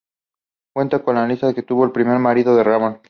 Cuenta 0.73 1.03
Luisa 1.27 1.53
que 1.53 1.61
tuvo 1.61 1.83
un 1.83 1.93
primer 1.93 2.17
marido, 2.17 2.63
Ramón. 2.63 2.99